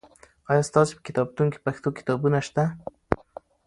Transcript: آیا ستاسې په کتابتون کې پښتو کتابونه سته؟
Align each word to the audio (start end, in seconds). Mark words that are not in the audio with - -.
آیا 0.51 0.63
ستاسې 0.69 0.91
په 0.97 1.01
کتابتون 1.07 1.47
کې 1.51 1.63
پښتو 1.65 1.89
کتابونه 1.97 2.39
سته؟ 2.47 2.63